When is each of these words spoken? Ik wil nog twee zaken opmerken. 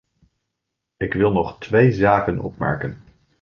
Ik 0.97 1.13
wil 1.13 1.31
nog 1.31 1.59
twee 1.59 1.91
zaken 1.91 2.39
opmerken. 2.39 3.03